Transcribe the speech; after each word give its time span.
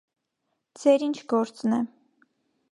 ձեր 0.83 1.05
ի՞նչ 1.09 1.13
գործն 1.35 1.79
է. 1.81 1.83